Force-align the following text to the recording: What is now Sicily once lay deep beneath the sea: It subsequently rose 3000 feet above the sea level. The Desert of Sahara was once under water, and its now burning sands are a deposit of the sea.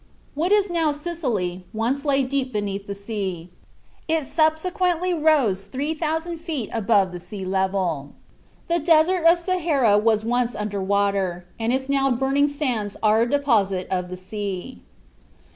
What 0.33 0.51
is 0.51 0.71
now 0.71 0.91
Sicily 0.91 1.63
once 1.73 2.05
lay 2.05 2.23
deep 2.23 2.51
beneath 2.51 2.87
the 2.87 2.95
sea: 2.95 3.51
It 4.07 4.25
subsequently 4.25 5.13
rose 5.13 5.65
3000 5.65 6.39
feet 6.39 6.71
above 6.73 7.11
the 7.11 7.19
sea 7.19 7.45
level. 7.45 8.13
The 8.67 8.79
Desert 8.79 9.25
of 9.25 9.37
Sahara 9.37 9.99
was 9.99 10.25
once 10.25 10.55
under 10.55 10.81
water, 10.81 11.45
and 11.59 11.71
its 11.71 11.87
now 11.87 12.09
burning 12.09 12.47
sands 12.47 12.97
are 13.03 13.21
a 13.21 13.29
deposit 13.29 13.87
of 13.91 14.09
the 14.09 14.17
sea. 14.17 14.81